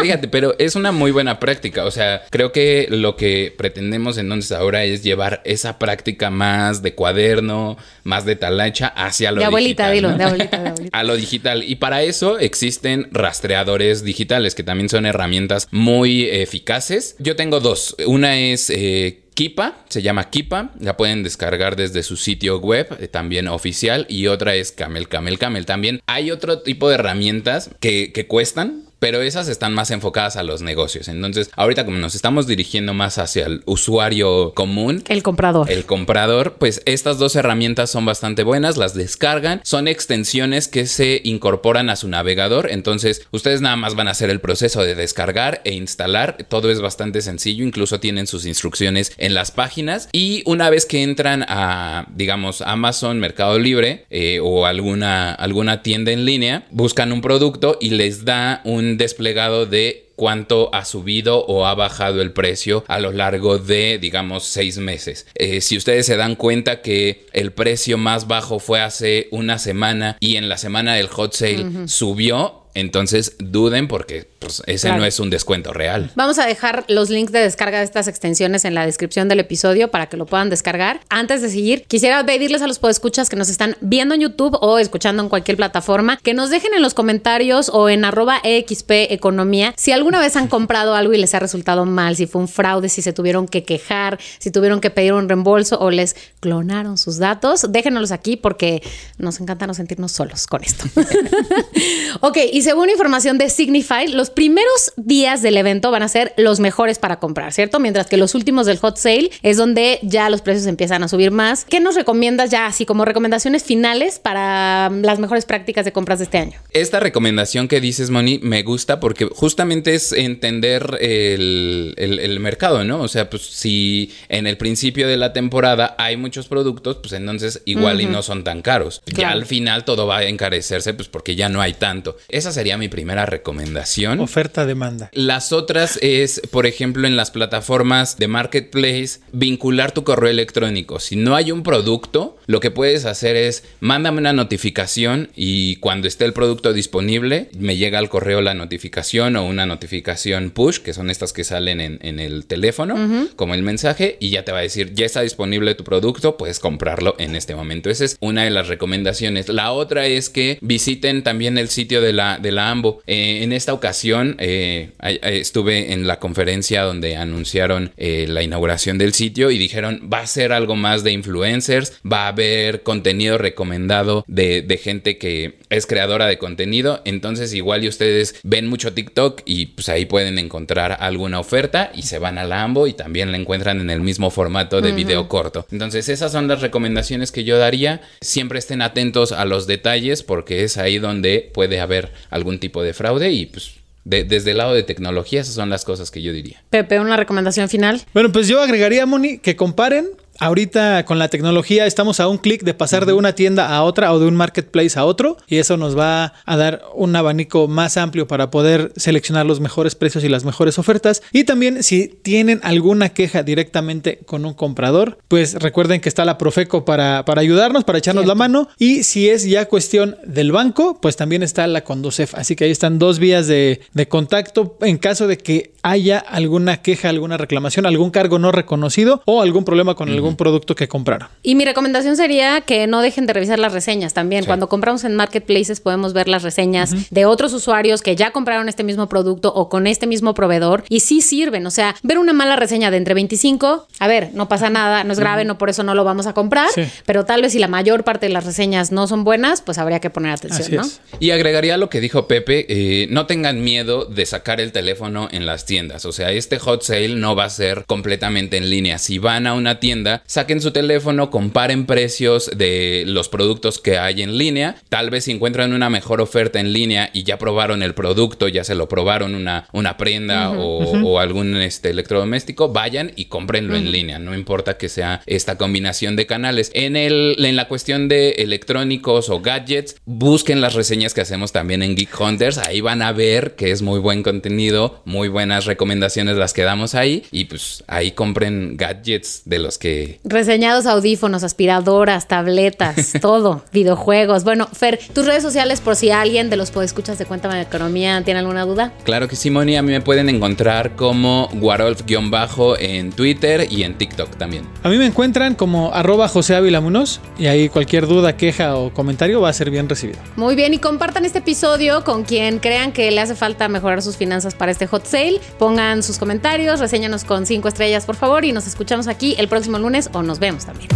Fíjate, 0.00 0.28
pero 0.28 0.54
es 0.58 0.76
una 0.76 0.92
muy 0.92 1.10
buena 1.10 1.40
práctica. 1.40 1.84
O 1.84 1.90
sea, 1.90 2.22
creo 2.30 2.52
que 2.52 2.86
lo 2.90 3.16
que 3.16 3.54
pretendemos 3.56 4.18
entonces 4.18 4.52
ahora 4.52 4.84
es 4.84 5.02
llevar 5.02 5.40
esa 5.44 5.78
práctica 5.78 6.30
más 6.30 6.82
de 6.82 6.94
cuaderno, 6.94 7.76
más 8.02 8.24
de 8.24 8.36
talacha 8.36 8.88
hacia 8.88 9.32
lo 9.32 9.40
De 9.40 9.46
abuelita, 9.46 9.90
digital. 9.90 10.03
De 10.12 10.88
a 10.92 11.02
lo 11.02 11.16
digital. 11.16 11.62
Y 11.62 11.76
para 11.76 12.02
eso 12.02 12.38
existen 12.38 13.08
rastreadores 13.12 14.04
digitales, 14.04 14.54
que 14.54 14.62
también 14.62 14.88
son 14.88 15.06
herramientas 15.06 15.68
muy 15.70 16.28
eficaces. 16.28 17.16
Yo 17.18 17.36
tengo 17.36 17.60
dos. 17.60 17.96
Una 18.06 18.38
es 18.38 18.70
eh, 18.70 19.24
Kipa, 19.34 19.84
se 19.88 20.00
llama 20.00 20.30
Kipa, 20.30 20.70
la 20.78 20.96
pueden 20.96 21.22
descargar 21.24 21.74
desde 21.74 22.02
su 22.02 22.16
sitio 22.16 22.58
web, 22.60 22.96
eh, 23.00 23.08
también 23.08 23.48
oficial, 23.48 24.06
y 24.08 24.28
otra 24.28 24.54
es 24.54 24.70
Camel, 24.70 25.08
Camel, 25.08 25.38
Camel. 25.38 25.66
También 25.66 26.00
hay 26.06 26.30
otro 26.30 26.60
tipo 26.60 26.88
de 26.88 26.94
herramientas 26.94 27.70
que, 27.80 28.12
que 28.12 28.26
cuestan, 28.26 28.83
pero 29.04 29.20
esas 29.20 29.48
están 29.48 29.74
más 29.74 29.90
enfocadas 29.90 30.36
a 30.36 30.42
los 30.42 30.62
negocios. 30.62 31.08
Entonces, 31.08 31.50
ahorita 31.56 31.84
como 31.84 31.98
nos 31.98 32.14
estamos 32.14 32.46
dirigiendo 32.46 32.94
más 32.94 33.18
hacia 33.18 33.44
el 33.44 33.60
usuario 33.66 34.54
común, 34.54 35.04
El 35.08 35.22
comprador. 35.22 35.70
el 35.70 35.84
comprador, 35.84 36.54
pues 36.54 36.80
estas 36.86 37.18
dos 37.18 37.36
herramientas 37.36 37.90
son 37.90 38.06
bastante 38.06 38.44
buenas, 38.44 38.78
las 38.78 38.94
descargan, 38.94 39.60
son 39.62 39.88
extensiones 39.88 40.68
que 40.68 40.86
se 40.86 41.20
incorporan 41.22 41.90
a 41.90 41.96
su 41.96 42.08
navegador, 42.08 42.70
entonces 42.70 43.26
ustedes 43.30 43.60
nada 43.60 43.76
más 43.76 43.94
van 43.94 44.08
a 44.08 44.12
hacer 44.12 44.30
el 44.30 44.40
proceso 44.40 44.82
de 44.82 44.94
descargar 44.94 45.60
e 45.64 45.74
instalar, 45.74 46.38
todo 46.48 46.70
es 46.70 46.80
bastante 46.80 47.20
sencillo, 47.20 47.62
incluso 47.62 48.00
tienen 48.00 48.26
sus 48.26 48.46
instrucciones 48.46 49.12
en 49.18 49.34
las 49.34 49.50
páginas 49.50 50.08
y 50.12 50.42
una 50.46 50.70
vez 50.70 50.86
que 50.86 51.02
entran 51.02 51.44
a, 51.46 52.06
digamos, 52.14 52.62
Amazon, 52.62 53.20
Mercado 53.20 53.58
Libre 53.58 54.06
eh, 54.08 54.40
o 54.42 54.64
alguna, 54.64 55.34
alguna 55.34 55.82
tienda 55.82 56.10
en 56.10 56.24
línea, 56.24 56.66
buscan 56.70 57.12
un 57.12 57.20
producto 57.20 57.76
y 57.82 57.90
les 57.90 58.24
da 58.24 58.62
un 58.64 58.93
desplegado 58.96 59.66
de 59.66 60.04
cuánto 60.16 60.72
ha 60.74 60.84
subido 60.84 61.44
o 61.46 61.66
ha 61.66 61.74
bajado 61.74 62.22
el 62.22 62.32
precio 62.32 62.84
a 62.88 62.98
lo 63.00 63.12
largo 63.12 63.58
de, 63.58 63.98
digamos, 63.98 64.44
seis 64.44 64.78
meses. 64.78 65.26
Eh, 65.34 65.60
si 65.60 65.76
ustedes 65.76 66.06
se 66.06 66.16
dan 66.16 66.36
cuenta 66.36 66.82
que 66.82 67.26
el 67.32 67.52
precio 67.52 67.98
más 67.98 68.26
bajo 68.26 68.58
fue 68.58 68.80
hace 68.80 69.28
una 69.30 69.58
semana 69.58 70.16
y 70.20 70.36
en 70.36 70.48
la 70.48 70.58
semana 70.58 70.94
del 70.94 71.08
hot 71.08 71.32
sale 71.32 71.66
subió, 71.86 72.64
entonces 72.74 73.36
duden 73.38 73.88
porque 73.88 74.28
pues, 74.44 74.62
ese 74.66 74.88
Claro. 74.88 75.00
no 75.00 75.06
es 75.06 75.18
un 75.20 75.30
descuento 75.30 75.72
real. 75.72 76.10
Vamos 76.14 76.38
a 76.38 76.46
dejar 76.46 76.84
los 76.88 77.10
links 77.10 77.32
de 77.32 77.40
descarga 77.40 77.78
de 77.78 77.84
estas 77.84 78.08
extensiones 78.08 78.64
en 78.64 78.74
la 78.74 78.84
descripción 78.86 79.28
del 79.28 79.40
episodio 79.40 79.90
para 79.90 80.06
que 80.06 80.16
lo 80.16 80.26
puedan 80.26 80.50
descargar. 80.50 81.00
Antes 81.08 81.42
de 81.42 81.48
seguir, 81.48 81.84
quisiera 81.84 82.24
pedirles 82.24 82.62
a 82.62 82.66
los 82.66 82.78
podescuchas 82.78 83.28
que 83.28 83.36
nos 83.36 83.48
están 83.48 83.76
viendo 83.80 84.14
en 84.14 84.20
YouTube 84.20 84.56
o 84.60 84.78
escuchando 84.78 85.22
en 85.22 85.28
cualquier 85.28 85.56
plataforma 85.56 86.18
que 86.22 86.34
nos 86.34 86.50
dejen 86.50 86.74
en 86.74 86.82
los 86.82 86.94
comentarios 86.94 87.70
o 87.72 87.88
en 87.88 88.04
arroba 88.04 88.40
EXP 88.42 88.90
Economía 89.10 89.74
si 89.76 89.92
alguna 89.92 90.20
vez 90.20 90.36
han 90.36 90.48
comprado 90.48 90.94
algo 90.94 91.12
y 91.12 91.18
les 91.18 91.34
ha 91.34 91.38
resultado 91.38 91.84
mal, 91.84 92.16
si 92.16 92.26
fue 92.26 92.40
un 92.40 92.48
fraude, 92.48 92.88
si 92.88 93.02
se 93.02 93.12
tuvieron 93.12 93.46
que 93.48 93.64
quejar, 93.64 94.18
si 94.38 94.50
tuvieron 94.50 94.80
que 94.80 94.90
pedir 94.90 95.12
un 95.12 95.28
reembolso 95.28 95.78
o 95.78 95.90
les 95.90 96.16
clonaron 96.40 96.98
sus 96.98 97.18
datos. 97.18 97.66
Déjenoslos 97.70 98.12
aquí 98.12 98.36
porque 98.36 98.82
nos 99.18 99.40
encanta 99.40 99.66
no 99.66 99.74
sentirnos 99.74 100.12
solos 100.12 100.46
con 100.46 100.62
esto. 100.64 100.84
ok, 102.20 102.38
y 102.52 102.62
según 102.62 102.90
información 102.90 103.38
de 103.38 103.50
Signify, 103.50 104.08
los 104.08 104.30
primeros 104.34 104.92
días 104.96 105.42
del 105.42 105.56
evento 105.56 105.90
van 105.90 106.02
a 106.02 106.08
ser 106.08 106.34
los 106.36 106.60
mejores 106.60 106.98
para 106.98 107.18
comprar, 107.18 107.52
¿cierto? 107.52 107.80
Mientras 107.80 108.06
que 108.06 108.16
los 108.16 108.34
últimos 108.34 108.66
del 108.66 108.78
hot 108.78 108.96
sale 108.96 109.30
es 109.42 109.56
donde 109.56 109.98
ya 110.02 110.28
los 110.30 110.42
precios 110.42 110.66
empiezan 110.66 111.02
a 111.02 111.08
subir 111.08 111.30
más. 111.30 111.64
¿Qué 111.64 111.80
nos 111.80 111.94
recomiendas 111.94 112.50
ya 112.50 112.66
así 112.66 112.84
como 112.86 113.04
recomendaciones 113.04 113.64
finales 113.64 114.18
para 114.18 114.90
mm, 114.90 115.02
las 115.02 115.18
mejores 115.18 115.44
prácticas 115.44 115.84
de 115.84 115.92
compras 115.92 116.18
de 116.18 116.24
este 116.24 116.38
año? 116.38 116.58
Esta 116.72 117.00
recomendación 117.00 117.68
que 117.68 117.80
dices, 117.80 118.10
Moni, 118.10 118.38
me 118.42 118.62
gusta 118.62 119.00
porque 119.00 119.26
justamente 119.26 119.94
es 119.94 120.12
entender 120.12 120.98
el, 121.00 121.94
el- 121.96 122.18
el 122.20 122.40
mercado, 122.40 122.84
¿no? 122.84 123.00
O 123.00 123.08
sea, 123.08 123.30
pues 123.30 123.42
si 123.42 124.12
en 124.28 124.46
el 124.46 124.56
principio 124.56 125.08
de 125.08 125.16
la 125.16 125.32
temporada 125.32 125.94
hay 125.98 126.16
muchos 126.16 126.48
productos, 126.48 126.96
pues 126.96 127.12
entonces 127.12 127.62
igual 127.64 128.00
y 128.00 128.06
no 128.06 128.22
son 128.22 128.44
tan 128.44 128.62
caros. 128.62 129.02
Ya 129.06 129.14
Claro. 129.14 129.34
al 129.34 129.46
final 129.46 129.84
todo 129.84 130.06
va 130.06 130.18
a 130.18 130.24
encarecerse, 130.24 130.94
pues 130.94 131.08
porque 131.08 131.36
ya 131.36 131.48
no 131.48 131.60
hay 131.60 131.74
tanto. 131.74 132.16
Esa 132.28 132.52
sería 132.52 132.76
mi 132.78 132.88
primera 132.88 133.26
recomendación. 133.26 134.23
Oferta-demanda. 134.24 135.10
Las 135.12 135.52
otras 135.52 135.98
es, 136.02 136.40
por 136.50 136.66
ejemplo, 136.66 137.06
en 137.06 137.16
las 137.16 137.30
plataformas 137.30 138.16
de 138.16 138.28
marketplace, 138.28 139.20
vincular 139.32 139.92
tu 139.92 140.04
correo 140.04 140.30
electrónico. 140.30 140.98
Si 140.98 141.16
no 141.16 141.36
hay 141.36 141.52
un 141.52 141.62
producto, 141.62 142.36
lo 142.46 142.60
que 142.60 142.70
puedes 142.70 143.04
hacer 143.04 143.36
es 143.36 143.64
mándame 143.80 144.18
una 144.18 144.32
notificación 144.32 145.30
y 145.34 145.76
cuando 145.76 146.08
esté 146.08 146.24
el 146.24 146.32
producto 146.32 146.72
disponible, 146.72 147.48
me 147.58 147.76
llega 147.76 147.98
al 147.98 148.08
correo 148.08 148.40
la 148.40 148.54
notificación 148.54 149.36
o 149.36 149.46
una 149.46 149.66
notificación 149.66 150.50
push, 150.50 150.78
que 150.78 150.92
son 150.92 151.10
estas 151.10 151.32
que 151.32 151.44
salen 151.44 151.80
en, 151.80 151.98
en 152.02 152.20
el 152.20 152.46
teléfono, 152.46 153.28
como 153.36 153.54
el 153.54 153.62
mensaje, 153.62 154.16
y 154.20 154.30
ya 154.30 154.44
te 154.44 154.52
va 154.52 154.58
a 154.58 154.62
decir, 154.62 154.92
ya 154.94 155.06
está 155.06 155.20
disponible 155.22 155.74
tu 155.74 155.84
producto, 155.84 156.36
puedes 156.36 156.60
comprarlo 156.60 157.16
en 157.18 157.36
este 157.36 157.54
momento. 157.54 157.90
Esa 157.90 158.04
es 158.04 158.16
una 158.20 158.44
de 158.44 158.50
las 158.50 158.68
recomendaciones. 158.68 159.48
La 159.48 159.72
otra 159.72 160.06
es 160.06 160.30
que 160.30 160.58
visiten 160.60 161.22
también 161.22 161.58
el 161.58 161.68
sitio 161.68 162.00
de 162.00 162.12
la, 162.12 162.38
de 162.38 162.52
la 162.52 162.70
AMBO. 162.70 163.02
Eh, 163.06 163.40
en 163.42 163.52
esta 163.52 163.72
ocasión 163.72 164.36
eh, 164.38 164.90
estuve 165.22 165.92
en 165.92 166.06
la 166.06 166.18
conferencia 166.18 166.82
donde 166.82 167.16
anunciaron 167.16 167.92
eh, 167.96 168.26
la 168.28 168.42
inauguración 168.42 168.98
del 168.98 169.14
sitio 169.14 169.50
y 169.50 169.58
dijeron 169.58 170.08
va 170.12 170.20
a 170.20 170.26
ser 170.26 170.52
algo 170.52 170.76
más 170.76 171.04
de 171.04 171.12
influencers, 171.12 171.94
va 172.10 172.28
a 172.28 172.32
haber 172.34 172.82
contenido 172.82 173.38
recomendado 173.38 174.24
de, 174.26 174.62
de 174.62 174.76
gente 174.76 175.18
que 175.18 175.54
es 175.70 175.86
creadora 175.86 176.26
de 176.26 176.38
contenido, 176.38 177.00
entonces 177.04 177.54
igual 177.54 177.84
y 177.84 177.88
ustedes 177.88 178.36
ven 178.42 178.66
mucho 178.68 178.92
TikTok 178.92 179.42
y 179.44 179.66
pues 179.66 179.88
ahí 179.88 180.04
pueden 180.04 180.38
encontrar 180.38 180.96
alguna 181.00 181.40
oferta 181.40 181.90
y 181.94 182.02
se 182.02 182.18
van 182.18 182.38
a 182.38 182.44
la 182.44 182.62
AMBO 182.62 182.86
y 182.86 182.92
también 182.92 183.32
la 183.32 183.38
encuentran 183.38 183.80
en 183.80 183.90
el 183.90 184.00
mismo 184.00 184.30
formato 184.30 184.80
de 184.80 184.92
video 184.92 185.28
corto. 185.28 185.66
Entonces 185.70 186.08
esas 186.08 186.32
son 186.32 186.48
las 186.48 186.60
recomendaciones 186.60 187.32
que 187.32 187.44
yo 187.44 187.58
daría. 187.58 188.00
Siempre 188.20 188.58
estén 188.58 188.82
atentos 188.82 189.32
a 189.32 189.44
los 189.44 189.66
detalles 189.66 190.22
porque 190.22 190.64
es 190.64 190.76
ahí 190.76 190.98
donde 190.98 191.50
puede 191.54 191.80
haber 191.80 192.12
algún 192.30 192.58
tipo 192.58 192.82
de 192.82 192.92
fraude 192.94 193.30
y 193.32 193.46
pues 193.46 193.72
de- 194.04 194.24
desde 194.24 194.50
el 194.50 194.58
lado 194.58 194.74
de 194.74 194.82
tecnología 194.82 195.40
esas 195.40 195.54
son 195.54 195.70
las 195.70 195.84
cosas 195.84 196.10
que 196.10 196.20
yo 196.22 196.32
diría. 196.32 196.62
Pepe, 196.70 197.00
una 197.00 197.16
recomendación 197.16 197.68
final. 197.68 198.02
Bueno, 198.12 198.30
pues 198.32 198.48
yo 198.48 198.60
agregaría, 198.60 199.06
Moni, 199.06 199.38
que 199.38 199.56
comparen. 199.56 200.08
Ahorita 200.40 201.04
con 201.04 201.18
la 201.18 201.28
tecnología 201.28 201.86
estamos 201.86 202.20
a 202.20 202.28
un 202.28 202.38
clic 202.38 202.62
de 202.62 202.74
pasar 202.74 203.06
de 203.06 203.12
una 203.12 203.34
tienda 203.34 203.74
a 203.74 203.82
otra 203.82 204.12
o 204.12 204.18
de 204.18 204.26
un 204.26 204.34
marketplace 204.34 204.98
a 204.98 205.04
otro 205.04 205.36
y 205.46 205.58
eso 205.58 205.76
nos 205.76 205.96
va 205.96 206.34
a 206.44 206.56
dar 206.56 206.82
un 206.94 207.14
abanico 207.14 207.68
más 207.68 207.96
amplio 207.96 208.26
para 208.26 208.50
poder 208.50 208.92
seleccionar 208.96 209.46
los 209.46 209.60
mejores 209.60 209.94
precios 209.94 210.24
y 210.24 210.28
las 210.28 210.44
mejores 210.44 210.78
ofertas. 210.78 211.22
Y 211.32 211.44
también 211.44 211.82
si 211.82 212.08
tienen 212.08 212.60
alguna 212.62 213.10
queja 213.10 213.42
directamente 213.42 214.18
con 214.26 214.44
un 214.44 214.54
comprador, 214.54 215.18
pues 215.28 215.54
recuerden 215.54 216.00
que 216.00 216.08
está 216.08 216.24
la 216.24 216.38
Profeco 216.38 216.84
para, 216.84 217.24
para 217.24 217.40
ayudarnos, 217.40 217.84
para 217.84 217.98
echarnos 217.98 218.26
la 218.26 218.34
mano. 218.34 218.68
Y 218.78 219.04
si 219.04 219.28
es 219.28 219.44
ya 219.44 219.66
cuestión 219.66 220.16
del 220.26 220.52
banco, 220.52 220.98
pues 221.00 221.16
también 221.16 221.42
está 221.42 221.66
la 221.66 221.84
Conducef. 221.84 222.34
Así 222.34 222.56
que 222.56 222.64
ahí 222.64 222.70
están 222.70 222.98
dos 222.98 223.18
vías 223.18 223.46
de, 223.46 223.80
de 223.92 224.08
contacto 224.08 224.76
en 224.80 224.98
caso 224.98 225.26
de 225.26 225.38
que 225.38 225.72
haya 225.82 226.18
alguna 226.18 226.78
queja, 226.78 227.08
alguna 227.10 227.36
reclamación, 227.36 227.86
algún 227.86 228.10
cargo 228.10 228.38
no 228.38 228.50
reconocido 228.50 229.22
o 229.26 229.42
algún 229.42 229.64
problema 229.64 229.94
con 229.94 230.08
algún 230.24 230.36
producto 230.36 230.74
que 230.74 230.88
compraron. 230.88 231.28
Y 231.42 231.54
mi 231.54 231.64
recomendación 231.64 232.16
sería 232.16 232.60
que 232.62 232.86
no 232.86 233.02
dejen 233.02 233.26
de 233.26 233.32
revisar 233.32 233.58
las 233.58 233.72
reseñas 233.72 234.14
también. 234.14 234.42
Sí. 234.42 234.46
Cuando 234.46 234.68
compramos 234.68 235.04
en 235.04 235.14
marketplaces 235.14 235.80
podemos 235.80 236.12
ver 236.12 236.28
las 236.28 236.42
reseñas 236.42 237.10
de 237.10 237.24
otros 237.26 237.52
usuarios 237.52 238.00
que 238.02 238.16
ya 238.16 238.30
compraron 238.30 238.68
este 238.68 238.84
mismo 238.84 239.08
producto 239.08 239.52
o 239.54 239.68
con 239.68 239.86
este 239.86 240.06
mismo 240.06 240.34
proveedor 240.34 240.84
y 240.88 241.00
sí 241.00 241.20
sirven. 241.20 241.66
O 241.66 241.70
sea, 241.70 241.94
ver 242.02 242.18
una 242.18 242.32
mala 242.32 242.56
reseña 242.56 242.90
de 242.90 242.96
entre 242.96 243.14
25, 243.14 243.86
a 243.98 244.08
ver, 244.08 244.30
no 244.34 244.48
pasa 244.48 244.70
nada, 244.70 245.04
no 245.04 245.12
es 245.12 245.20
grave, 245.20 245.44
no 245.44 245.58
por 245.58 245.70
eso 245.70 245.82
no 245.82 245.94
lo 245.94 246.04
vamos 246.04 246.26
a 246.26 246.32
comprar, 246.32 246.70
Sí. 246.74 246.82
pero 247.06 247.24
tal 247.24 247.42
vez 247.42 247.52
si 247.52 247.58
la 247.58 247.68
mayor 247.68 248.04
parte 248.04 248.26
de 248.26 248.32
las 248.32 248.44
reseñas 248.44 248.92
no 248.92 249.06
son 249.06 249.24
buenas, 249.24 249.60
pues 249.62 249.78
habría 249.78 250.00
que 250.00 250.10
poner 250.10 250.32
atención, 250.32 250.62
Así 250.62 250.76
¿no? 250.76 250.82
es. 250.82 251.00
Y 251.20 251.30
agregaría 251.30 251.76
lo 251.76 251.88
que 251.90 252.00
dijo 252.00 252.26
Pepe, 252.26 252.66
eh, 252.68 253.06
no 253.10 253.26
tengan 253.26 253.62
miedo 253.62 254.04
de 254.06 254.26
sacar 254.26 254.60
el 254.60 254.72
teléfono 254.72 255.28
en 255.30 255.46
las 255.46 255.66
tiendas, 255.66 256.04
o 256.06 256.12
sea, 256.12 256.30
este 256.32 256.58
hot 256.58 256.82
sale 256.82 257.08
no 257.14 257.36
va 257.36 257.44
a 257.44 257.50
ser 257.50 257.84
completamente 257.86 258.56
en 258.56 258.70
línea. 258.70 258.98
Si 258.98 259.18
van 259.18 259.46
a 259.46 259.54
una 259.54 259.80
tienda, 259.80 260.13
saquen 260.26 260.60
su 260.60 260.70
teléfono, 260.70 261.30
comparen 261.30 261.86
precios 261.86 262.50
de 262.56 263.04
los 263.06 263.28
productos 263.28 263.78
que 263.78 263.98
hay 263.98 264.22
en 264.22 264.38
línea, 264.38 264.76
tal 264.88 265.10
vez 265.10 265.24
si 265.24 265.32
encuentran 265.32 265.72
una 265.72 265.90
mejor 265.90 266.20
oferta 266.20 266.60
en 266.60 266.72
línea 266.72 267.10
y 267.12 267.24
ya 267.24 267.38
probaron 267.38 267.82
el 267.82 267.94
producto, 267.94 268.48
ya 268.48 268.64
se 268.64 268.74
lo 268.74 268.88
probaron 268.88 269.34
una, 269.34 269.68
una 269.72 269.96
prenda 269.96 270.50
o, 270.50 271.02
o 271.02 271.18
algún 271.18 271.56
este, 271.56 271.90
electrodoméstico, 271.90 272.68
vayan 272.70 273.12
y 273.16 273.26
cómprenlo 273.26 273.76
en 273.76 273.92
línea, 273.92 274.18
no 274.18 274.34
importa 274.34 274.76
que 274.76 274.88
sea 274.88 275.22
esta 275.26 275.56
combinación 275.56 276.16
de 276.16 276.26
canales. 276.26 276.70
En, 276.74 276.96
el, 276.96 277.36
en 277.38 277.56
la 277.56 277.68
cuestión 277.68 278.08
de 278.08 278.30
electrónicos 278.30 279.30
o 279.30 279.40
gadgets, 279.40 279.96
busquen 280.04 280.60
las 280.60 280.74
reseñas 280.74 281.14
que 281.14 281.20
hacemos 281.20 281.52
también 281.52 281.82
en 281.82 281.96
Geek 281.96 282.20
Hunters, 282.20 282.58
ahí 282.58 282.80
van 282.80 283.02
a 283.02 283.12
ver 283.12 283.54
que 283.54 283.70
es 283.70 283.82
muy 283.82 284.00
buen 284.00 284.22
contenido, 284.22 285.02
muy 285.04 285.28
buenas 285.28 285.66
recomendaciones 285.66 286.36
las 286.36 286.52
que 286.52 286.62
damos 286.62 286.94
ahí. 286.94 287.24
Y 287.30 287.44
pues 287.46 287.84
ahí 287.86 288.12
compren 288.12 288.76
gadgets 288.76 289.42
de 289.44 289.58
los 289.58 289.78
que 289.78 290.03
Sí. 290.06 290.18
Reseñados 290.24 290.86
audífonos, 290.86 291.44
aspiradoras, 291.44 292.28
tabletas, 292.28 293.12
todo, 293.20 293.64
videojuegos. 293.72 294.44
Bueno, 294.44 294.68
Fer, 294.72 294.98
tus 295.12 295.26
redes 295.26 295.42
sociales 295.42 295.80
por 295.80 295.96
si 295.96 296.10
alguien 296.10 296.50
de 296.50 296.56
los 296.56 296.70
podescuchas 296.70 297.18
de 297.18 297.26
Cuéntame 297.26 297.56
de 297.56 297.62
Economía 297.62 298.22
tiene 298.24 298.40
alguna 298.40 298.64
duda. 298.64 298.92
Claro 299.04 299.28
que 299.28 299.36
sí, 299.36 299.50
Moni. 299.50 299.76
A 299.76 299.82
mí 299.82 299.92
me 299.92 300.00
pueden 300.00 300.28
encontrar 300.28 300.96
como 300.96 301.48
Guarolf-bajo 301.52 302.78
en 302.78 303.12
Twitter 303.12 303.66
y 303.70 303.82
en 303.82 303.96
TikTok 303.96 304.36
también. 304.36 304.64
A 304.82 304.88
mí 304.88 304.98
me 304.98 305.06
encuentran 305.06 305.54
como 305.54 305.92
arroba 305.92 306.28
José 306.28 306.56
Ávila 306.56 306.80
Munoz 306.80 307.20
y 307.38 307.46
ahí 307.46 307.68
cualquier 307.68 308.06
duda, 308.06 308.36
queja 308.36 308.76
o 308.76 308.92
comentario 308.92 309.40
va 309.40 309.48
a 309.48 309.52
ser 309.52 309.70
bien 309.70 309.88
recibido. 309.88 310.18
Muy 310.36 310.54
bien, 310.54 310.74
y 310.74 310.78
compartan 310.78 311.24
este 311.24 311.38
episodio 311.38 312.04
con 312.04 312.24
quien 312.24 312.58
crean 312.58 312.92
que 312.92 313.10
le 313.10 313.20
hace 313.20 313.34
falta 313.34 313.68
mejorar 313.68 314.02
sus 314.02 314.16
finanzas 314.16 314.54
para 314.54 314.72
este 314.72 314.86
hot 314.86 315.06
sale. 315.06 315.40
Pongan 315.58 316.02
sus 316.02 316.18
comentarios, 316.18 316.80
reséñanos 316.80 317.24
con 317.24 317.46
cinco 317.46 317.68
estrellas, 317.68 318.04
por 318.04 318.16
favor, 318.16 318.44
y 318.44 318.52
nos 318.52 318.66
escuchamos 318.66 319.08
aquí 319.08 319.34
el 319.38 319.48
próximo 319.48 319.78
lunes 319.94 320.10
o 320.12 320.22
nos 320.22 320.38
vemos 320.38 320.66
también. 320.66 320.88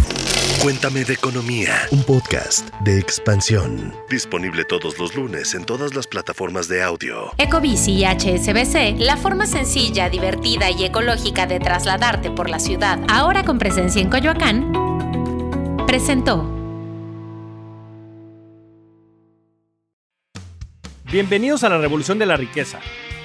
Cuéntame 0.61 1.05
de 1.05 1.13
economía, 1.13 1.73
un 1.91 2.03
podcast 2.03 2.67
de 2.81 2.99
expansión. 2.99 3.93
Disponible 4.09 4.65
todos 4.65 4.99
los 4.99 5.15
lunes 5.15 5.53
en 5.53 5.63
todas 5.63 5.95
las 5.95 6.05
plataformas 6.05 6.67
de 6.67 6.83
audio. 6.83 7.31
Ecobici 7.37 7.93
y 7.93 8.03
HSBC, 8.03 8.99
la 8.99 9.15
forma 9.15 9.45
sencilla, 9.45 10.09
divertida 10.09 10.69
y 10.69 10.83
ecológica 10.83 11.47
de 11.47 11.59
trasladarte 11.61 12.29
por 12.31 12.49
la 12.49 12.59
ciudad, 12.59 12.99
ahora 13.09 13.43
con 13.45 13.57
presencia 13.57 14.01
en 14.01 14.09
Coyoacán, 14.09 14.73
presentó. 15.87 16.57
Bienvenidos 21.09 21.63
a 21.63 21.69
la 21.69 21.77
Revolución 21.77 22.19
de 22.19 22.25
la 22.25 22.35
Riqueza, 22.35 22.79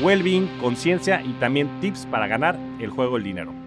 well-being, 0.00 0.48
conciencia 0.60 1.22
y 1.22 1.32
también 1.34 1.68
tips 1.80 2.06
para 2.06 2.26
ganar 2.26 2.58
el 2.80 2.90
juego 2.90 3.14
del 3.14 3.24
dinero. 3.24 3.63